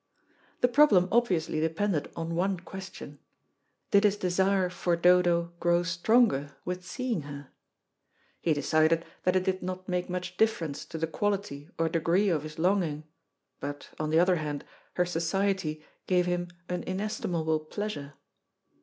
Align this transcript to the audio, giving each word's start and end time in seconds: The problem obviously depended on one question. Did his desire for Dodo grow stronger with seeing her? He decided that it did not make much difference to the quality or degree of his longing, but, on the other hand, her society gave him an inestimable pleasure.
The 0.61 0.67
problem 0.67 1.07
obviously 1.11 1.59
depended 1.59 2.09
on 2.15 2.33
one 2.33 2.59
question. 2.61 3.19
Did 3.91 4.03
his 4.03 4.17
desire 4.17 4.67
for 4.71 4.95
Dodo 4.95 5.53
grow 5.59 5.83
stronger 5.83 6.55
with 6.65 6.83
seeing 6.83 7.21
her? 7.21 7.49
He 8.41 8.55
decided 8.55 9.05
that 9.25 9.35
it 9.35 9.43
did 9.43 9.61
not 9.61 9.87
make 9.87 10.09
much 10.09 10.37
difference 10.37 10.85
to 10.85 10.97
the 10.97 11.05
quality 11.05 11.69
or 11.77 11.87
degree 11.87 12.29
of 12.29 12.41
his 12.41 12.57
longing, 12.57 13.03
but, 13.59 13.89
on 13.99 14.09
the 14.09 14.19
other 14.19 14.37
hand, 14.37 14.65
her 14.95 15.05
society 15.05 15.85
gave 16.07 16.25
him 16.25 16.47
an 16.67 16.81
inestimable 16.81 17.59
pleasure. 17.59 18.15